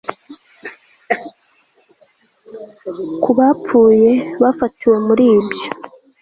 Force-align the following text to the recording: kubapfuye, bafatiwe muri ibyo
kubapfuye, 3.23 4.11
bafatiwe 4.41 4.97
muri 5.07 5.25
ibyo 5.39 5.67